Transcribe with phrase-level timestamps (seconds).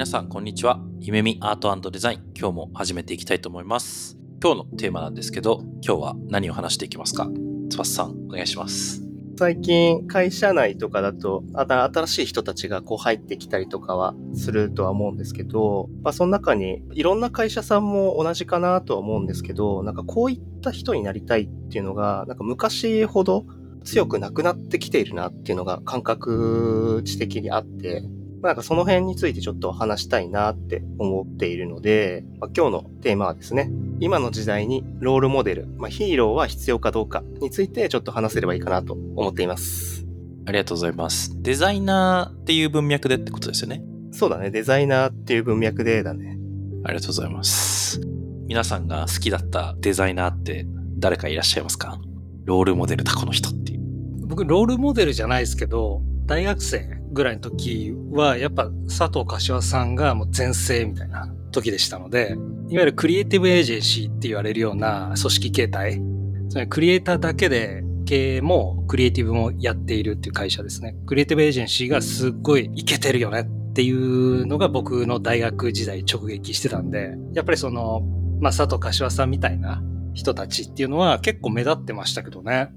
[0.00, 0.80] 皆さんこんにちは。
[1.00, 2.32] 夢見アートデザイン。
[2.34, 4.16] 今日も始めていきたいと思います。
[4.42, 7.28] 今日のテーマなんですけど今日は何を話していきますか？
[7.68, 9.02] 翼さんお願いします。
[9.38, 23.44] 最近会社内とかだと新しい人たちがこう入ってきたりとかはするとは思うんですけど、まあ、その中にいろんな会社さんも同じかなとは思うんですけどなんかこういった人になりたいっていうのがなんか昔ほど
[23.84, 28.02] 強くなくなってきているなっていうのが感覚値的にあって
[28.42, 40.06] なんかその辺についてちょっと話したいなって思っているので、まあ、今日のテーマはですね、今の時代にロールモデル、まあ、ヒーローは必要かどうかについてちょっと話せればいいかなと思っています。
[40.46, 41.42] ありがとうございます。
[41.42, 43.84] デザイナーっていう文脈でってことですよね？
[44.10, 44.50] そうだね。
[44.50, 46.38] デザイナーっていう文脈でだね。
[46.84, 48.00] ありがとうございます。
[48.46, 50.66] 皆さんが好きだったデザイナーって
[50.98, 52.00] 誰かいらっしゃいますか？
[52.46, 53.80] ロールモデルだ、この人っていう。
[54.26, 62.36] 僕、ロールモデルじゃないですけど、大学生ぐらいの時は、やっぱ佐藤柏さんがもう全盛みたいな時でしたので、
[62.68, 66.02] いわゆるクリエイティブエージェンシーって言われるような組織形態、
[66.48, 70.96] つまりクリエイターだけで経営もクリエイティブもやっているっていう会社ですね。
[71.06, 78.00] クリエイティブエージェンシーがすっごいイケてるよねっていうのが僕の大学時代直撃してたんで、やっぱりその、
[78.40, 79.82] まあ、佐藤柏さんみたいな
[80.14, 82.70] 人たちっていうのは結構目立ってましたけどね。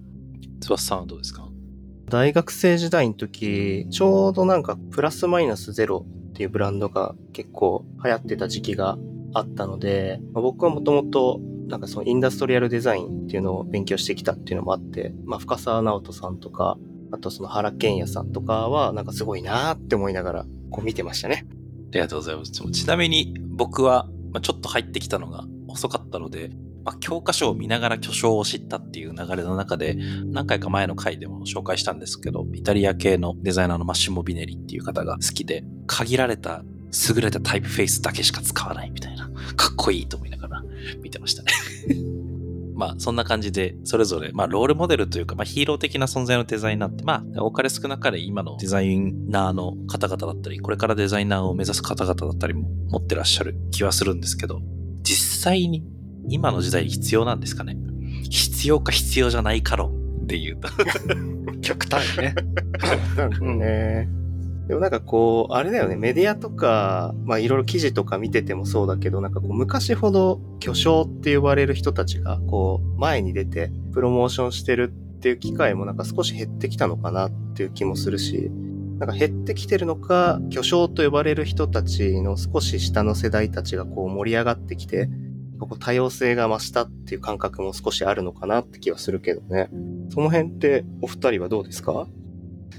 [0.62, 1.43] 翼さんはどうですか？
[2.14, 9.00] 大学生時代の時、ちょうどなんかプラスマイナスゼロっていうブランドが結構流行ってた時期が
[9.34, 16.78] あったので、まあ、僕はもともとなんかそのインダストリアルデザインっていうのを勉強してきたっていうのもあって、まあ、深沢直人さんとか、
[17.12, 21.48] あとその原健也さんとかはなんかすごいなーって思いながらこう見てましたね。
[21.48, 22.52] ありがとうございます。
[22.52, 24.08] ちなみに僕は
[24.44, 26.52] ちょっと入ってきたのが遅かったので、
[26.86, 29.96] まあ、教科書を見ながら巨匠を知ったっていう流れの中で、
[30.26, 36.64] 何回か前の回でも紹介したんですけど、イタリア系のデザイナーのマッシモ・ビネリっていう方が好きで、限られた
[37.16, 40.64] 優れたタイプフェイスだけしか使わないみたいな、かっこいいと思いながら
[41.02, 41.52] 見てましたね。
[42.76, 54.60] まあ、そんな感じで、それぞれ、まあ、ロールモデルというか、まあ、ヒーロー的な存在のデザイナーって、まあ、多かれ少なかれ今のデザイナーの方々だったり、これからデザイナーを目指す方々だったりも持ってらっしゃる気はするんですけど、
[55.04, 55.84] 実際に
[56.30, 57.78] 今の時代必要なんですかね？
[58.30, 59.92] 必要か必要じゃないかろ
[60.24, 60.70] っていうと
[61.62, 62.36] 極端ね。
[62.80, 64.10] 極端ね。
[64.68, 78.50] でもなんかこう、あれだよね、メディアとか、まあいろいろ記事とか見ててもそうだけど、なんかこう昔ほど巨匠って呼ばれる人たちがこう前に出てプロモーションしてるっていう機会もなんか少し減ってきたのかなっていう気もするし、
[79.00, 85.10] なんか減ってきてるのか、巨匠と呼ばれる人たちの少し下の世代たちがこう盛り上がってきて、
[85.60, 89.70] こう多様性が増したっていう感覚も少しあるのかなって気はするけどね。
[90.10, 92.08] その辺ってお二人はどうですか？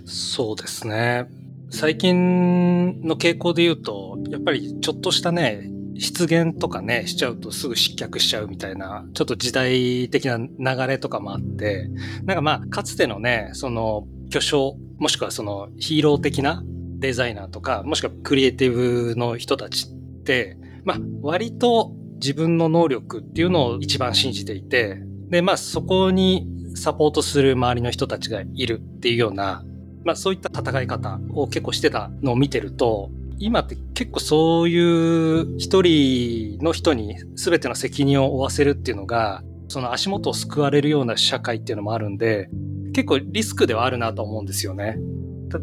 [0.05, 1.27] そうですね。
[1.71, 11.89] 最近の傾向で言うと、やっぱりちょっとしたね、出現とかね、しちゃうとすぐ失脚しちゃうみたいな、ちょっと時代的な流れとかもあって、
[12.25, 16.63] なんかまあ、かつてのね、その巨匠、もしくはそのヒーロー的な
[16.99, 21.93] デザイナーとか、もしくはクリエイティブの人たちって、まあ、割と
[22.25, 24.99] 自分の能力っていうのを一番信じていて、
[25.29, 29.63] で、まあそこにサポートする周りの人たちがいるっていうような、
[30.05, 42.49] まあそういった戦い方を結構してたのを見てると、今って結構そういう一人の人に全ての責任を負わせるっていうのが、その足元を救われるような社会っていうのもあるんで、
[42.95, 44.97] 結構リスクではあるなと思うんですよね。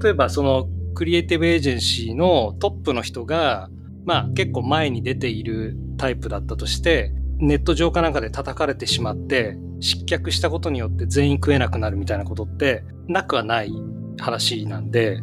[0.03, 3.71] 例えばそのクリエイティブエージェンシーのトップの人が、
[4.05, 13.71] まあ結構前に出ているタイプだったとして、ネット上かなんかで叩かれてしまって、失脚したことによって全員食えなくなるみたいなことってなくはない
[14.19, 15.21] 話なんで、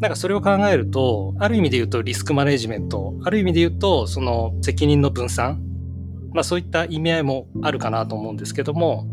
[0.00, 5.60] なんかそれを考えると、ある意味で言うとリスクマネジメント、ある意味で言うとその責任の分散、
[6.32, 9.06] まあそういった意味合いもあるかなと思うんですけども、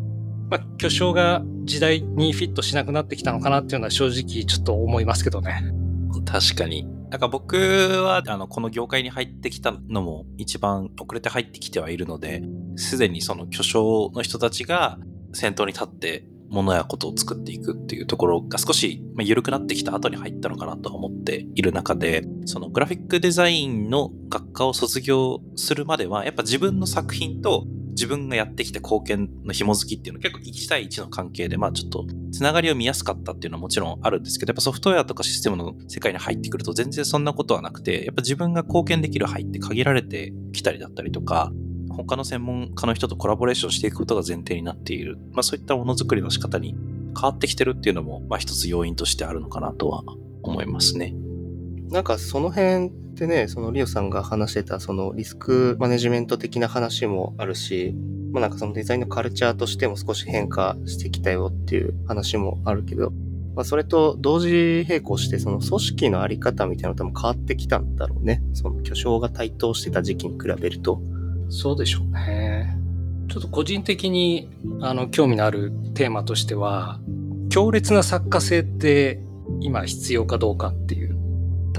[0.50, 5.74] まあ巨匠が時代にフィットしなくなってきたのかなっていうのは正直ちょっと思いますけどね。
[6.26, 6.88] 確かに。
[7.14, 12.42] なんか僕は、あの、この業界に入ってきたのも一番遅れて入ってきてはいるので、
[12.76, 14.98] すでにその巨匠の人たちが
[15.32, 41.52] 先頭に立ってものやことを作っていくっていうところが少し緩くなってきた後に入ったのかなと思っている中で、そのグラフィックデザインの学科を卒業するまでは、やっぱ自分の作品と自分がやってきた貢献の紐づきっていうのは結構1対1の関係で、まあちょっとつながりを見やすかったっていうのはもちろんあるんですけど、やっぱソフトウェアとかシステムの世界に入ってくると全然そんなことはなくて、やっぱ自分が貢献できる範囲って限られてきたりだったりとか、
[41.94, 45.18] 他の専門家の人とコラボレーションしていくことが前提になっている。
[45.32, 46.76] まあそういったものづくりの仕方に
[47.16, 50.04] 変わってきてるっていうのも、まあ一つ要因としてあるのかなとは
[50.42, 51.14] 思いますね。
[51.90, 57.94] なんかその辺ってね、そのリオさんが話してたそのリスクマネジメント的な話もあるし、
[58.32, 63.12] まあなんかそのデザインのカルチャーとしても少し変化してきたよっていう話もあるけど、
[63.56, 68.42] まあそれと同時並行してその組織のあり方みたいなのとも変わってきたんだろうね。
[68.54, 71.00] その巨匠が台頭してた時期に比べると。
[71.56, 72.76] そうでしょうね。
[73.30, 74.50] ちょっと個人的に
[74.82, 77.00] あの興味のあるテーマとしては、
[77.50, 79.22] 強烈な作家性って
[79.60, 81.16] 今必要かどうかっていう。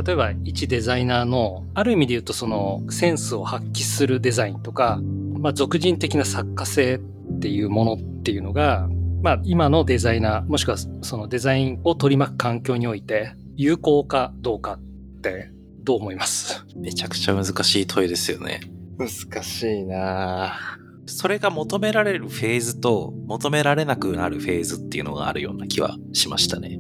[0.01, 5.01] 例えば一デザイナーのある意味で言うとそのセンスを発揮するデザインとか、
[5.39, 8.89] まあ、俗人的な作家性っていうものっていうのが、
[9.23, 14.81] まあ、今のデザイナーもしくはそのデザインを取り巻く環境において有効かどうか
[15.19, 15.51] って
[15.85, 16.65] どう思います？
[16.75, 18.61] めちゃくちゃ難しい問いですよね。
[18.99, 20.59] 難しいな
[21.07, 26.79] それが求められるフェーズと求められなくなるフェーズっていうのがあるような気はしましたね。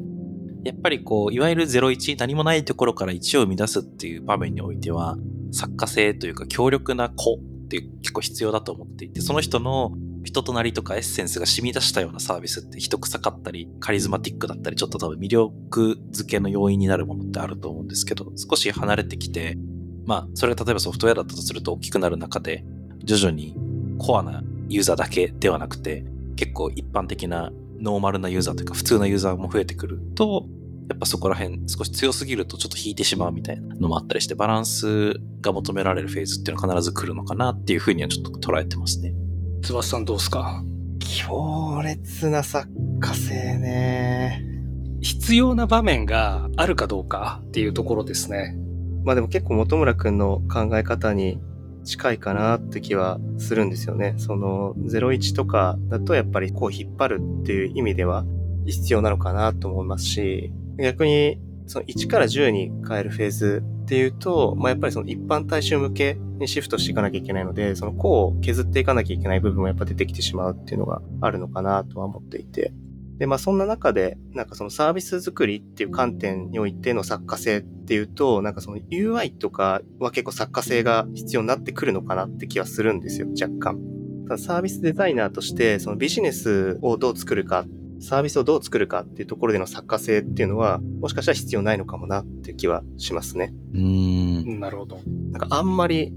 [0.64, 5.19] やっぱりこう、いわゆる01、何もないところから1を生み出すっていう場面においては、
[5.52, 9.93] 作家性というか強力な子って結構必要だと思っていて、その人の
[10.25, 19.58] 人となりとかエッセンスが染み出したようなサービスって人臭かったり、カリズマティックだったり、ちょっと多分魅力付けの要因になるものってあると思うんですけど、少し離れてきて、
[20.06, 22.65] まあ、それが例えばソフトウェアだったとすると大きくなる中で、
[23.05, 23.55] 徐々に
[23.99, 26.05] コアなユーザーだけではなくて、
[26.37, 30.47] 結構一般的なノーマルなユーザーというか普通のユーザーも増えてくると、
[30.89, 39.15] やっぱそこら辺少し強すぎるとちょっと引いてしまうみたいなのもあったりして、バランスが求められるフェーズっていうのは必ず来るのかなっていうふうにはちょっと捉えてますね。
[39.62, 40.62] 翼さんどうですか？
[41.00, 42.69] 強烈な作
[43.00, 44.45] 家性ね。
[45.00, 48.57] 必要な場面があるかどうかっていうところですね。
[49.05, 51.41] まあでも結構本村くんの考え方に
[51.85, 54.15] 近いかなって気はするんですよね。
[54.17, 58.25] その01とかだとやっぱりこう引っ張るっていう意味では
[58.67, 72.73] 必要なのかなと思いますし、逆にその1から10に変えるフェーズっていうと、まあ、やっぱりその一般大衆向けにシフトしていかなきゃいけないので、その個を削っていかなきゃいけない部分もやっぱ出てきてしまうっていうのがあるのかなとは思っていて。
[73.19, 83.79] で、まあそんな中で、なんかそのサービス作りっていう観点においての作家性っていうと、なんかその UI とかは結構作家性が必要になってくるのかなって気はするんですよ、若干。
[84.29, 87.67] ただサービスデザイナーとして、そのビジネスをどう作るか、
[88.01, 93.55] サービスをどう作るかっていうところでの作家性っていうのは、もしかしたら必要ないのかもなっていう気はしますね。
[93.73, 94.61] うーん。
[94.61, 94.99] なるほど。
[95.31, 96.13] なんかあんまり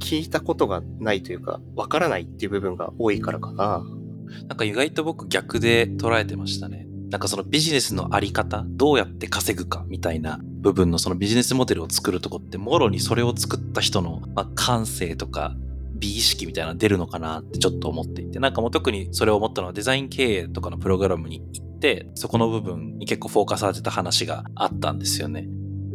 [0.00, 3.84] 聞いたことがないというか、わからないっていう部分が多いからかな。
[4.48, 6.86] なんか意外と僕逆で捉えてましたね。
[7.10, 15.54] なんかそのビジネスのあり方、どうやって稼ぐかみたいな部分のそのビジネスモデルを作るとこって、もろにそれを作った人の、まあ、感性とか
[15.94, 25.48] 美意識みたいなの出るのかなってちょっと思っていて、なんかもう特にそれを思ったのはデザイン経営とかのプログラムに行って、そこの部分に結構フォーカスされてた話があったんですよね。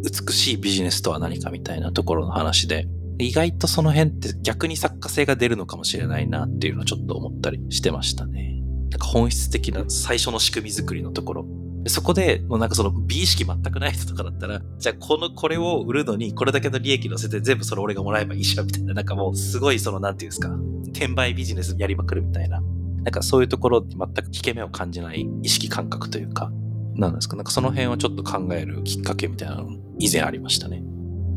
[0.03, 8.54] 美しいビジネスとは何かみたいなところの話で、意外とその辺って逆に作家性が出るのかもしれないなっていうのをちょっと思ったりしてましたね。
[8.95, 11.45] なんか本質的な最初の仕組み作りのところ。
[11.87, 20.49] そこで、もうなんかその美意識全くない人とかだったら、じゃあこの、これを売るのにこれだけの利益乗せて全部それ俺がもらえばいいじゃんみたいな、なんかもうすごいその、なんていうんですか、
[20.93, 22.61] 転売ビジネスやりまくるみたいな。
[23.03, 26.53] なんかそういうところに全く引け目を感じない意識感覚というか、
[26.93, 29.67] なんですか、なんかその辺をちょっと考えるきっかけみたいなの
[29.99, 30.81] 以前ありましたね。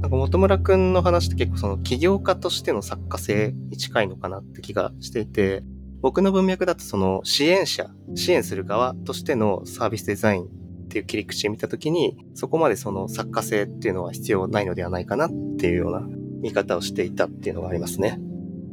[0.01, 5.65] なんか本村くんの話って結構その起業家としての作家性に近いのかなって気がしていて、
[6.01, 10.47] 僕の文脈だとその支援者、支援する側としてのサービスデザインっ
[10.89, 16.07] ていう切り口で見たときに、そこまでその作家性っていうのは必要ないのではないかなっていうような
[16.41, 18.21] 見方をしていたっていうのがありますね。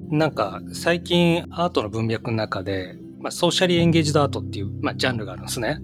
[0.10, 5.80] なんか最近アートの文脈の中で、まあ、ソーシャリーエンゲージドアートっていう、まあ、ジャンルがあるんですね。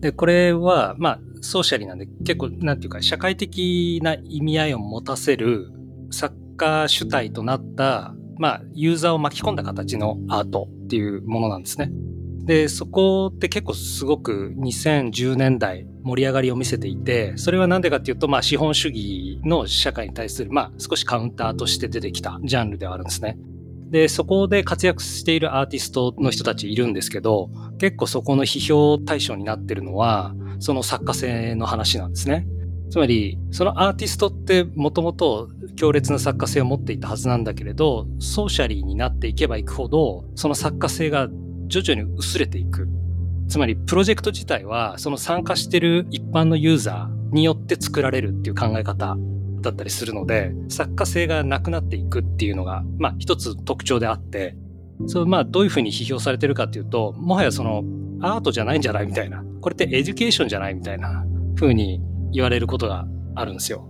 [0.00, 5.70] で、これは、まあ、ソーシャリーなんで結構、なんていうか、社会的な意味合いを持たせる
[6.10, 11.92] 作家主体となった、まあ、ユーザーを巻き込んだ形のアートっていうものなんですね。
[12.46, 23.36] で、そこって結構すごく2010年代盛り上がりを見せていて、それはなんでかっていうと、まあ資本主義の社会に対する、まあ少しカウンターとして出てきたジャンルではあるんですね。
[23.90, 32.46] で、そこで活躍しているアーティストの人たちいるんですけど、結構そこの批評対象になってるのは、その作家性の話なんですね。
[32.90, 41.28] つまり、そのアーティストってもともと強烈な作家性を持っていたはずなんだけれど、ソーシャリーになっていけばいくほど、その作家性が
[41.68, 42.88] 徐々に薄れていく。
[43.48, 49.16] つまり、プロジェクト自体は、その参加してる一般のユーザーによって作られるっていう考え方
[49.60, 54.56] だったりするので、作家性がなくなっていくっていうのが、まあ一つ特徴であって、
[55.06, 57.84] そう、まあどういうふうに批評されてるかっていうと、もはやその
[58.20, 59.44] アートじゃないんじゃないみたいな。
[59.60, 62.00] これってエデュケーションじゃないみたいな風に
[62.32, 63.88] 言われることがあるんですよ。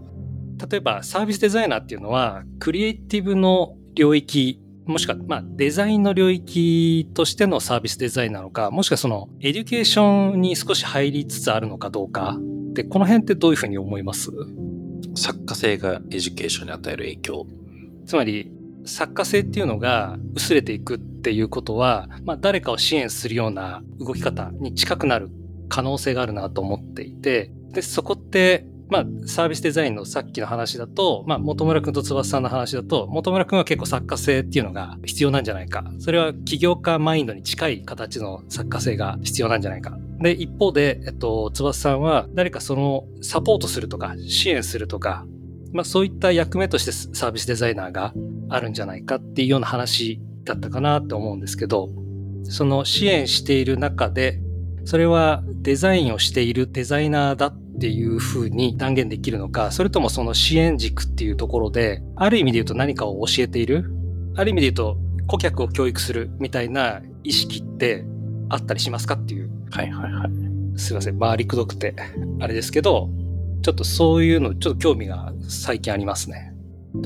[0.71, 12.39] 例えばサービスデザイナーっていうのは、クリエイティブの領域、もしくは、まあ、デザインの領域としてのサービスデザインなのか、もしくはその、エデュケーションに少し入りつつあるのかどうか。
[12.73, 14.31] で、この辺ってどういうふうに思います？
[15.15, 17.47] 作家性がエデュケーションに与える影響。
[18.07, 18.51] つまり、
[18.85, 25.31] 作家性っていうのが薄れていくっていうことは、まあ、誰かを支援するような動き方に近くなる
[25.69, 35.85] 可能性があるなと思っていて、で、そこって、まあ、サービスデザインのさっきの話だと、まあ、本村くんと翼さんの話だと、本村くんは結構作家性っていうのが必要なんじゃないか。
[36.01, 39.97] それは起業家マインドに近い形の作家性が必要なんじゃないか。
[40.21, 45.25] で、一方で、えっと、翼さんは誰かそのサポートするとか、支援するとか、
[45.73, 48.13] まあそういった役目としてサービスデザイナーが
[48.49, 51.91] あるんじゃないかっていうような話だったかなって思うんですけど、
[52.43, 54.41] その支援している中で、
[54.85, 63.93] それはデザインをしているデザイナーだっていうふうに断言できるのか、それともその支援軸っていうところで、ある意味で言うと何かを教えている？
[64.37, 68.05] ある意味で言うと顧客を教育するみたいな意識って
[68.49, 69.51] あったりしますかっていう。
[69.71, 70.79] はいはいはい。
[70.79, 71.19] すいません。
[71.19, 71.95] 回りくどくて、
[72.41, 73.11] あれですけど、
[73.63, 76.55] ちょっとそういうの、ちょっと興味が最近ありますね。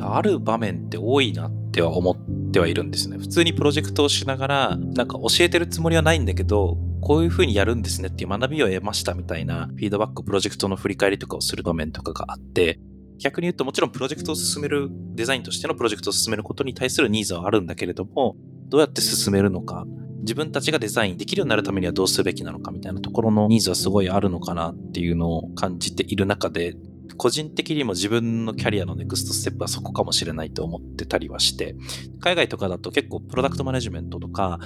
[0.00, 2.16] ある場面って多いなっては思っ
[2.52, 3.18] てはいるんですね。
[3.18, 12.80] 普通にプロジェクトをしながら、なんか教えてるつもりはないんだけど、こういうふうにやるんですねっていう学びを得ましたみたいなフィードバックプロジェクトの振り返りとかをする場面とかがあって、
[13.18, 18.36] 逆に言うともちろんプロジェクトを進める、デザインとしてのプロジェクトを進めることに対するニーズはあるんだけれども、
[18.68, 19.84] どうやって進めるのか、
[20.20, 26.74] 自分たちがデザインできるようになるためにはどうすべきなのかみたいなところのニーズはすごいあるのかなっていうのを感じている中で、
[27.16, 31.76] 個人的にも自分のキャリアのネクストステップはそこかもしれないと思ってたりはして、
[32.20, 34.58] 海外とかだと結構プロダクトマネジメントとか、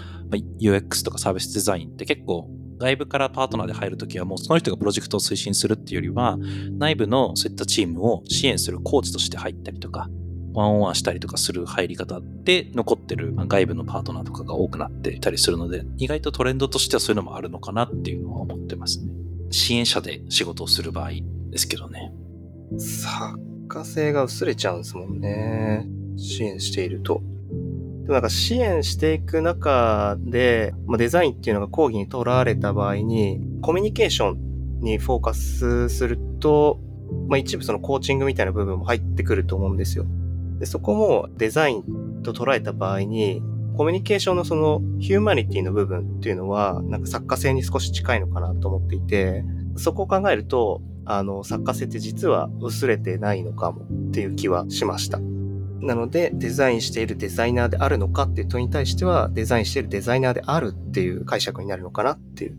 [0.60, 6.38] UX とかサービスデザインって結構外部からパートナーで入るときはもうその人がプロジェクトを推進するっていうよりは、
[6.78, 10.08] 内部のそういったチームを支援するコーチとして入ったりとか、
[10.54, 19.12] ワンオンワンしたりとかする入り方で残ってる外部のパートナーとかが多くなっていたりするので、意外とトレンドとしてはそういうのもあるのかなっていうのは思ってますね。
[19.50, 21.10] 支援者で仕事をする場合
[21.50, 22.12] ですけどね。
[22.76, 25.86] 作家性が薄れちゃうんですもんね。
[26.16, 27.22] 支援していると。
[28.02, 36.80] でもなんか支援していく中で、まあ、デザインっていうのが講義にとらわれた場合に、コミュニケーションにフォーカスすると、
[37.28, 40.06] まあ、一部そのコーチングみたいな部分も入ってくると思うんですよ。
[40.58, 43.42] で、そこもデザインと捉えた場合に、
[43.76, 49.44] コミュニケーションのそのヒューマニティの部分っていうのは、なんか作家性に少し近いのかなと思っていて、
[49.76, 55.18] そこを考えると、あの、作家性って実は薄れてないのかもっていう気はしました。
[55.80, 62.58] なので、デザインしているデザイナーであるのかっていう問いに対しては、デザインしているデザイナーであるっていう解釈になるのかなっていう。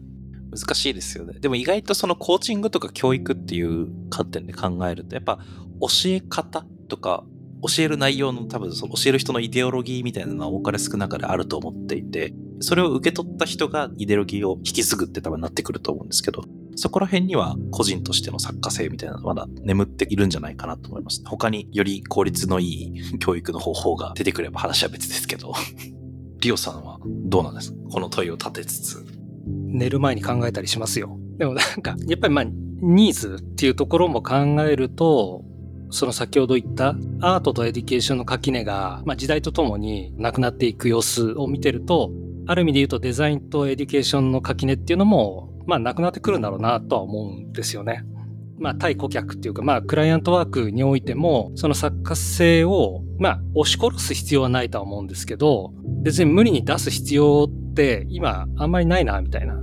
[0.51, 1.39] 難しいですよね。
[1.39, 5.37] でも意外とそのコーチングとか教育っていう観点で考えると、やっぱ
[5.79, 7.23] 教え方とか
[7.61, 16.43] 教える内容の多分その教える人のイデオロギーみたいなのは多かれ少なかれあると思っていて、それを受け取った人がイデオロギーを引き継ぐって多分なってくると思うんですけど、
[16.79, 21.21] そこら辺には個人としての作家性みたいなのまだ眠っているんじゃないかなと思います。
[21.25, 25.53] 他により効率のいい 教育の方法が出てくれば話は別ですけど。
[26.39, 27.77] リオさんはどうなんですか？
[27.91, 29.05] この問いを立てつつ。
[29.45, 31.19] 寝る前に考えたりしますよ。
[31.37, 35.43] でもなんか、やっぱりまあ、ニーズっていうところも考えると、
[35.89, 42.11] その先ほど言ったアートとエデュケーションの垣根が、まあ、時代とともになくなっていく様子を見てると、
[42.47, 48.03] ある意味で言うとデザインとエデュケーションの垣根っていうのもまあ、なくなってくるんだろうなとは思うんですよね。
[48.57, 55.71] まあ、対顧客っていうか、まあ、クライアントワークにおいても、その作家性を、まあ、押し殺す必要はないとは思うんですけど、
[56.01, 59.53] 別に無理に出す必要って今あんまりないな、みたいな。
[59.53, 59.57] う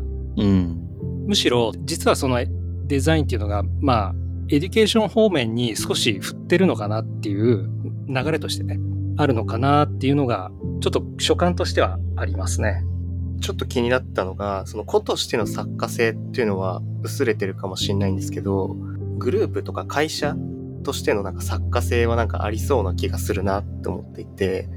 [0.44, 0.80] ん。
[1.26, 2.38] むしろ、実はその
[2.86, 4.14] デザインっていうのが、まあ、
[4.48, 7.68] エデュケーション方面に少し振ってるのかなっていう
[8.08, 8.78] 流れとしてね、
[9.16, 12.84] あるのかなっていうのが、ちょっと所感としてはありますね。
[13.40, 18.76] ちょっと気になったのが、その子としての作家性っていうのは薄れてるかもしれないんですけど、
[19.18, 20.36] グループとか会社
[20.82, 24.68] としてのなんか作家性はなんかありそうな気がするなって思っていて、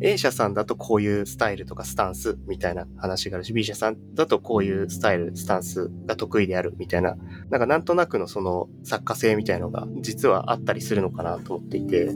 [0.00, 7.16] A 社さんだとこういうスタイルとかスタンスみたいな話があるし、B 社さんだとこういうスタイル、スタンスが得意であるみたいな、
[7.50, 12.10] なんかなんとなくのその作家性みたいのが実はあったりするのかなと思っていて、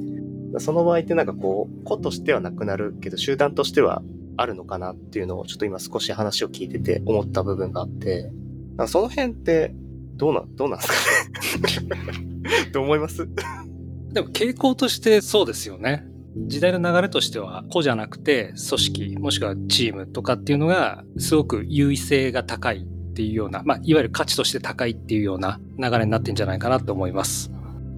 [0.59, 4.03] その場合ってなんかこう、個としてはなくなるけど、集団としては
[4.37, 8.31] あるのかなっていうのをちょっと今少し話を聞いてて思った部分があって、
[8.87, 9.75] その辺って
[10.17, 10.85] どうな、どうなんで
[11.69, 12.01] すかね？
[12.73, 13.29] どう思います？
[14.13, 16.07] でも傾向としてそうですよね。
[16.37, 27.51] 時代の流れとしては個じゃなくて組織もしくはチームとかっていうのがすごく優位性が高いっていうような、まあ、いわゆる価値として高いっていうような流れになってんじゃないかなと思います。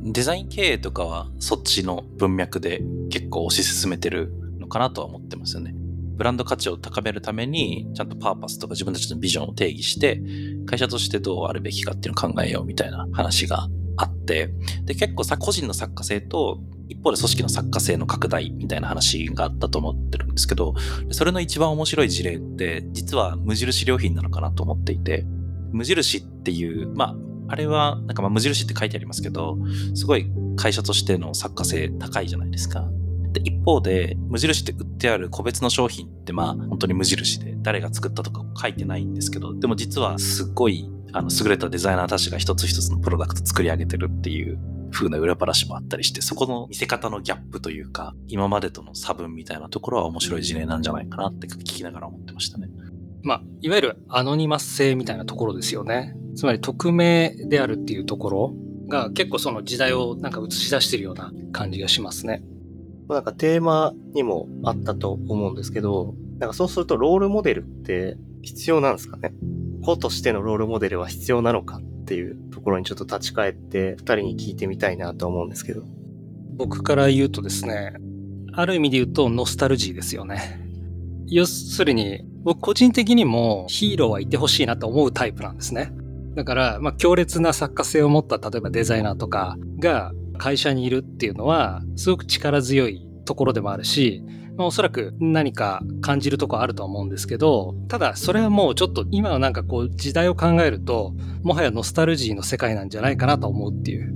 [0.02, 5.74] デザイン経営とかはそっちの文脈で結構推し進めてるのかなとは思ってますよね。
[6.16, 10.20] ブランド価値を高めるためにちゃんとパーパスとか自分たちのビジョンを定義して
[10.66, 14.50] 会社としてどうあるべきかっていうのを考えようみたいな話があって、
[14.84, 20.74] で、結構さ、個人の作家性と、一方で組織の作家性の拡大みたいな話があったと思ってるんですけど、
[21.10, 25.24] それの一番面白い事例って、実は無印良品なのかなと思っていて、
[25.72, 27.16] 無印っていう、まあ、
[27.48, 29.56] あれは、なんかまあ無印って書いてありますけど、
[29.94, 32.88] すごい会社としての作家性高いじゃないですか。
[33.34, 44.58] で、一方で、無印って売ってある個別の商品ってまあ、本当に無印で、誰が作ったとか書いてないんですけど、でも実はすっごいあの、優れたデザイナーたちが一つ一つのプロダクト作り上げてるっていう
[44.90, 52.68] 風な裏話もあったりして、そこの見せ方のギャップというか、今までとの差分みたいなところは面白い事例なんじゃないかなって聞きながら思ってましたね。
[53.22, 56.16] まあ、いわゆるアノニマス性みたいなところですよね。
[56.34, 58.54] つまり匿名であるっていうところ
[58.88, 62.42] が結構その時代をなんか映し出してるような感じがしますね。
[63.08, 69.32] なんかテーマにもあったと思うんですけど、なんかそうするとロールモデルって必要なんですかね？
[69.82, 75.82] 子としてのロールモデルは必要なのかっていうところにちょっと立ち返って二人に聞いてみたいなと思うんですけど。
[76.56, 77.94] 僕から言うとですね、
[78.52, 80.60] ある意味で言うとノスタルジーですよね。
[81.26, 85.92] 要するに、僕個人的にもヒーローはいてほしいなと思うタイプなんですね。
[86.34, 94.22] だから、まあ、強烈な作家性を持った例えばデザイナーとかが会社にいるっていうのはすごく力強いところでもあるし、
[94.56, 104.14] まあ、おそらく何か感じるとこあると思うんですけど、ただそれはもうちょっと今はなんかこう時代を考えると、もはやノスタルジーの世界なんじゃないかなと思うっていう。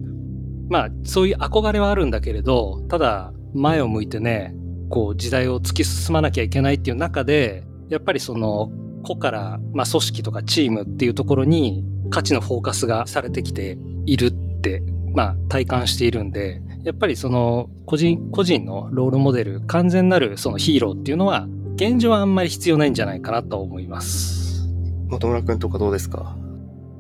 [0.68, 4.54] まあそういう憧れはあるんだけれど、ただ前を向いてね、
[4.90, 8.70] こう時代を突き進まなきゃいけないっていう中で、やっぱりその
[9.02, 14.82] 個から、まあ、組織とかチームっていうところに価値のフォーカスがされてきているって、
[15.14, 24.68] まあ体感しているんで、やっぱりその個人個人のロールモデル完全なるそのヒーローっていうのは現状はあんまり必要ないんじゃないかなと思います。
[25.10, 26.36] 本村君とかどうですか？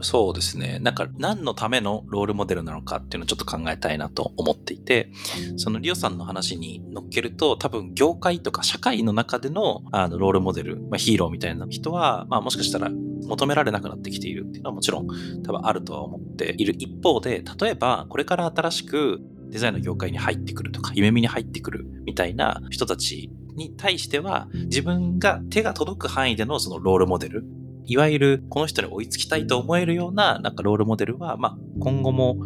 [0.00, 0.78] そうですね。
[0.80, 5.10] なんか何のためのロールモデルなのかっていうのをちょっと考えたいなと思っていて、
[5.56, 15.06] そのリオさんの話に乗っけると多分業界とか社会の中でのあのロールモデル、まあ、ヒーローみたいな人は、まあもしかしたら求められなくなってきているっていうのはもちろん
[15.42, 27.44] 多分あるとは思っている一方で、例えばこれから新しくデザインの業界に入ってくるとか、夢見に入ってくるみたいな人たちに対しては、自分が手が届く範囲でのそのロールモデル、
[27.88, 32.36] いわゆるこの人に追いつきたいと思えるようななんかロールモデルは、まあ、今後も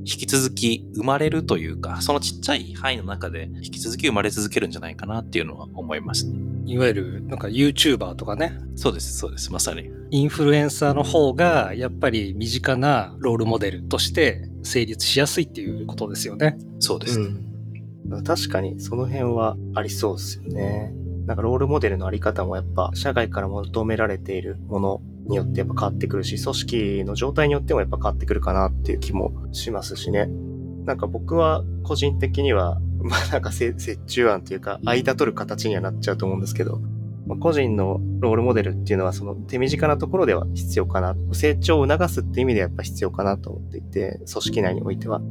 [0.00, 6.26] 引き続き生まれるというか、そのちっちゃい範囲の中で引き続き生まれ続けるんじゃないかなっていうのは思います、
[6.64, 8.58] いわゆるなんか YouTuber とかね。
[8.76, 9.90] そうです、そうです、まさに。
[10.10, 16.56] インフルエンサーの方がやっぱり身近なロールモデルとして成立しやすいっていうことですよね。
[16.78, 17.26] そうです、ね、
[18.10, 18.24] うん。
[18.24, 20.94] 確かにその辺はありそうですよね。
[21.30, 30.26] なんかロールモデルのあり方もやっぱ社外から求められているものによってやっぱ変わってくるし、組織の状態によってもやっぱ変わってくるかなっていう気もしますしね。
[30.86, 33.72] なんか僕は個人的には、 まあなんか折
[34.08, 36.80] 衷案というか、間取る形にはなっちゃうと思うんですけど、
[37.28, 41.14] まあ、個人のロールモデルっていうのはその手短なところでは必要かな。
[41.30, 45.22] 成長を促すって意味ではやっぱ必要かなと思っていて、組織内においては。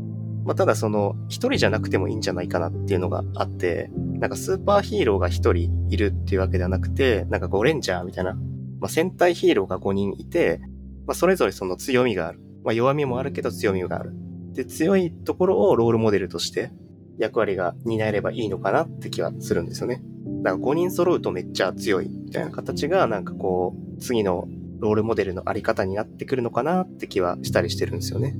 [0.46, 10.62] まあ、ただその、一人じゃなくてもいいんじゃないかなっていうのがあって、なんかスーパーヒーローが一人いるっていうわけではなくて、なんかゴレンジャーみたいな、まあ、戦隊ヒーローが5人いて、
[11.06, 12.40] まあ、それぞれその強みがある。
[12.64, 14.12] まあ、弱みもあるけど強みがある。
[14.54, 16.72] で、強いところをロールモデルとして
[17.18, 20.02] 役割が担えればいいのかなって気はするんですよね。
[20.44, 24.48] だから5人揃うとめっちゃ強いみたいな形がなんかこう、次の
[24.80, 28.36] ロールモデルのあり方になってくるのかなって気はしたりしてるんですよね。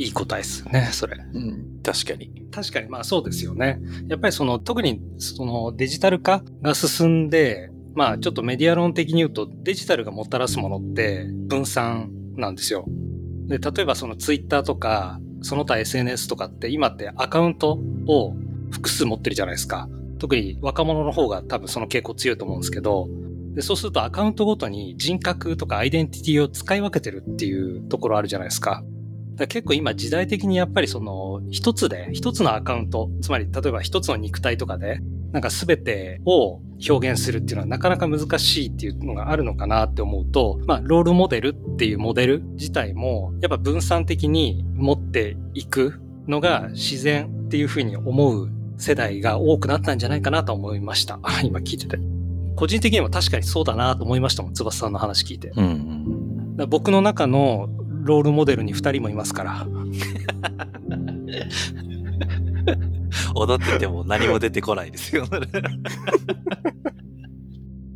[0.00, 1.18] いい答えですね、それ。
[1.34, 2.32] うん、確かに。
[2.50, 3.78] 確かに、まあそうですよね。
[4.08, 12.86] やっぱりその、特にそのデジタル化が進んで、まあちょっとメディア論的に言うと、デジタルがもたらすものって分散なんですよ。
[13.46, 18.34] で、例えばそのツイッターとか、その他 SNS とかって今ってアカウントを
[18.70, 19.86] 複数持ってるじゃないですか。
[20.18, 23.06] 特に若者の方が多分その傾向強いと思うんですけど、
[23.54, 28.82] でそうするとアカウントごとに人格とかアイデンティティを使い分けてるっていうところあるじゃないですか。
[29.40, 35.00] だ結構今時代的にやっぱりその一つで、一つのアカウント、つまり例えば一つの肉体とかで、
[35.32, 51.18] なんか全てを表現するっていうのはなかなか難しいっていうのがあるのかなって思うと、まあ、ロールモデルっていうモデル自体も、やっぱ分散的に持っていくのが自然っていうふうに思う世代が多くなったんじゃないかなと思いました。
[51.42, 51.98] 今聞いてて。
[52.56, 55.52] 個人的にも確かにそうだなと思いましたもん、翼さんの話聞いて。
[55.56, 57.70] うんうん、僕の中の
[58.02, 59.66] ロールモデルに2人もいますから。
[63.34, 65.26] 踊ってても何も出てこないですよ。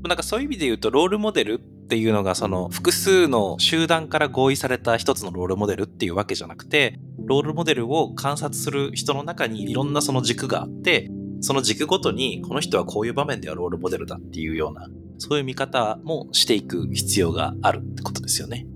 [0.06, 14.88] なんかそういう意味で言うと、ロールモデルっていうのが、その複数の集団から合意された一つのロールモデルっていうわけじゃなくて、ロールモデルを観察する人の中にいろんなその軸があって、その軸ごとに、この人はこういう場面ではロールモデルだっていうような、
[15.18, 18.66] そういう見方もしていく必要があるってことですよね。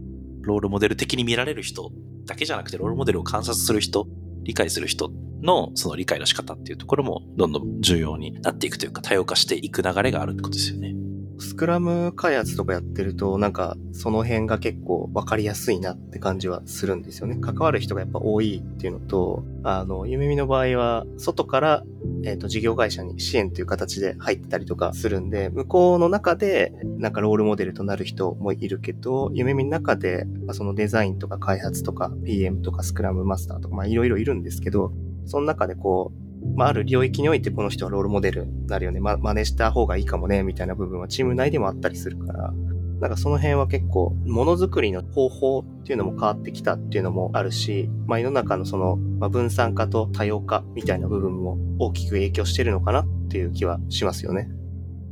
[0.48, 1.92] ロールモデル的に見られる人
[2.26, 4.08] だけじゃなくて、ロールモデルを観察する人、
[4.42, 10.94] 理解する人のその理解の仕方っていうところもどんどん重要になっていくというか多様化していく流れがあるってことですよね。
[11.40, 17.36] スクラム開発とかやってると、なんかその辺が結構わかりやすいなって感じはするんですよね。
[17.36, 21.84] 関わる人がやっぱ多いっていうのと、あの、ゆめみの場合は、外から、
[22.24, 34.92] えっ、ー、と、事業会社に支援という形で入ってたりとかするんで、向こうの中で、なんかロールモデルとなる人もいるけど、ゆめみの中で、まあ、そのデザインとか開発とか、PM とかスクラムマスターとか、まあいろいろいるんですけど、
[35.26, 42.52] その中でこう、まあ、ある領域においてこの人はロールモデルになるよね、ま、真似した方がいいかもね、みたいな部分はチーム内でもあったりするから、
[43.00, 54.50] なんかその辺は結構、ものづくりの方法っていうのも変わってきたっていうのもあるし、まあ世の中のその、まあ、分散化と多様化みたいな部分も大きく影響してるのかなっていう気はしますよね。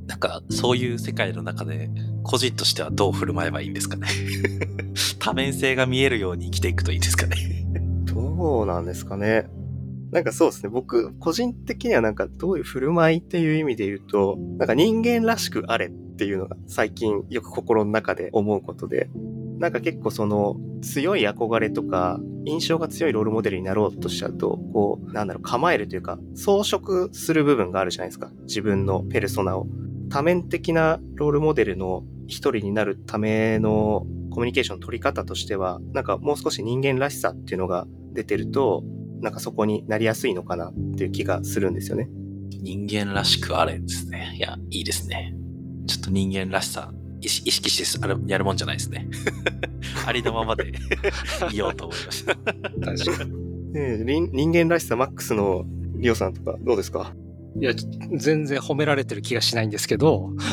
[0.09, 1.91] なんか、そういう世界の中で、
[2.23, 4.09] 個人としてはどう振る舞えばいいんですかね。
[5.19, 7.37] 多面性が見えるように生きていくといいですかね。
[8.05, 9.47] どうなんですかね。
[10.17, 10.71] なんかそうですね。
[10.71, 19.11] 僕、個人的にはなんかどういう振る舞いっていう意味で言うと、なんか人間らしくあれっていうのが最近よく心の中で思うことで、
[19.59, 28.31] なんか結構その強い憧れとか印象が強いロールモデルになろうとしちゃうと、こう、なんだろう、構えるというか装飾する部分があるじゃないですか。
[28.45, 29.67] 自分のペルソナを。
[30.09, 38.83] 多面的なロールモデルの一人になるためのコミュニケーションの取り方としては、なんかもう少し人間らしさっていうのが出てると、
[39.21, 42.09] なんかそこになりやすいのかなっていう気がするんですよね。
[42.63, 44.35] 人間らしくあれですね。
[44.37, 45.35] いや、いいですね。
[45.87, 49.09] ちょっと人間らしさ意識してあれやるもんじゃないですね。
[50.07, 50.73] ありのままで
[51.53, 52.35] いようと思いました。
[52.37, 53.33] 確かに。
[53.73, 55.65] ね人間らしさマックスの
[55.99, 57.15] リオさんとかどうですか？
[57.61, 57.73] いや、
[58.15, 60.31] 全然褒められてる気がしないんですけど。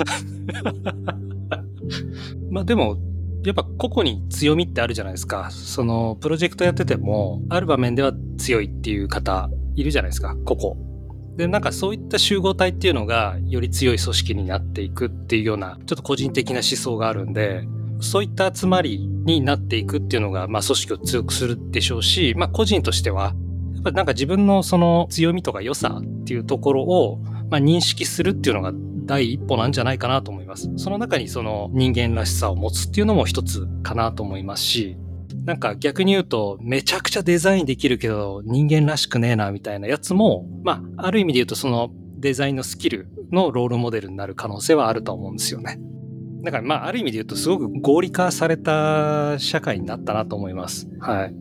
[2.49, 2.97] まあでも、
[3.45, 5.49] やっぱ個々に強みってあるじゃないですか。
[5.51, 10.93] そのプロジェクトやってても、ある場面では強いっていう方いるじゃないですか、個々。
[11.35, 17.67] で、なんかそういった集合体っていうのがより強い組織になっていくっていうような、ちょっと個人的な思想があるんで、
[17.99, 23.33] そういった集まりになっていくっていうのが、まあ組織を強くするでしょうし、まあ個人としては、
[23.73, 28.71] やっぱなんか自分のその強みとか良さっていうところを、まあ認識するっていうのが
[29.05, 30.71] 第一歩なんじゃないかなと思います。
[30.77, 34.97] その中にその人間らしさを持つっていうのも一つかなと思いますし、
[35.45, 45.79] なんか逆に言うと、めちゃくちゃデザインできるけど、人間らしくねえな、みたいなやつも、まあ、ある意味で言うと、そのデザインのスキルのロールモデルになる可能性はあると思うんですよね。
[46.43, 50.87] だからまあ、ある意味で言うと、すごく合理化された社会になったなと思います。
[50.99, 51.35] はい。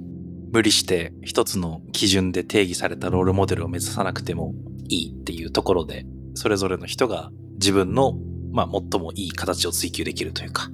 [0.53, 4.53] 無理して一つの基準で定義されたロールモデルを目指さなくても
[4.89, 8.19] いいっていうところで、それぞれの人が自分の、
[8.53, 10.71] まあ、最もいい形を追求できるというか、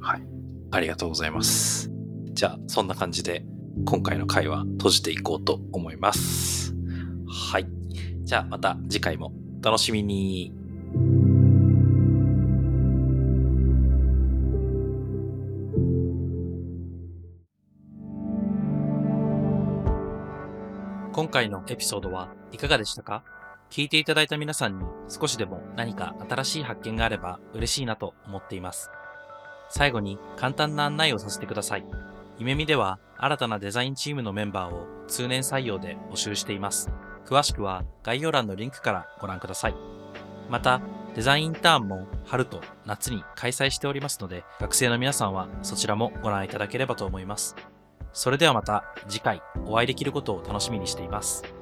[0.00, 0.22] はい。
[0.70, 1.90] ありがとうございます。
[2.32, 3.44] じゃあ、そんな感じで、
[3.84, 6.74] 今回の回は閉じていこうと思います。
[7.26, 7.66] はい。
[8.24, 9.32] じゃあ、また次回も
[9.62, 10.52] 楽しみに。
[21.12, 23.24] 今回のエピソードはいかがでしたか？
[23.70, 28.90] 聞いていただいた皆さんに少しでも何か新しい発見があれば嬉しいなと思っています。
[29.68, 31.84] 最後に簡単な案内をさせてください。
[32.38, 36.90] 夢見では新たなデザインチームのメンバーを通年採用で募集しています。
[37.26, 39.74] 詳しくは概要欄のリンクからご覧ください。
[40.48, 40.80] また、
[41.14, 47.56] デザインインターンも春と夏に開催しておりますので、学生の皆さんはそちらもご覧いただければと思います。
[48.12, 51.57] それではまた次回お会いできることを楽しみにしています。